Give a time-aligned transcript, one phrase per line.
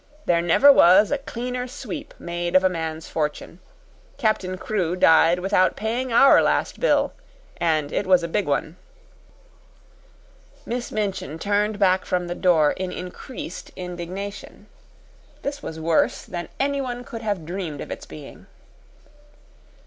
[0.25, 3.59] There never was a cleaner sweep made of a man's fortune.
[4.17, 7.13] Captain Crewe died without paying OUR last bill
[7.57, 8.77] and it was a big one."
[10.65, 14.65] Miss Minchin turned back from the door in increased indignation.
[15.43, 18.47] This was worse than anyone could have dreamed of its being.